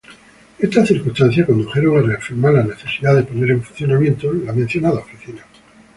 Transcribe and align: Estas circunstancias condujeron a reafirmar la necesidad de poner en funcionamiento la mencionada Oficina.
Estas 0.57 0.87
circunstancias 0.87 1.45
condujeron 1.45 1.95
a 1.95 2.01
reafirmar 2.01 2.53
la 2.55 2.63
necesidad 2.63 3.15
de 3.15 3.21
poner 3.21 3.51
en 3.51 3.61
funcionamiento 3.61 4.33
la 4.33 4.51
mencionada 4.51 4.97
Oficina. 5.01 5.43